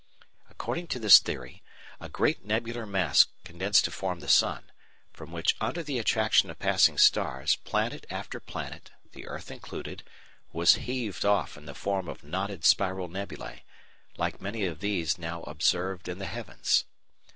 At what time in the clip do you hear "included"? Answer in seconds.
9.51-10.01